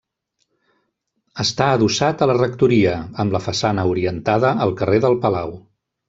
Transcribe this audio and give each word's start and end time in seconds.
Està 1.43 1.67
adossat 1.73 2.23
a 2.25 2.29
la 2.31 2.37
rectoria, 2.39 2.93
amb 3.23 3.35
la 3.35 3.41
façana 3.49 3.83
orientada 3.91 4.55
al 4.67 4.73
carrer 4.81 5.03
del 5.05 5.19
Palau. 5.27 5.53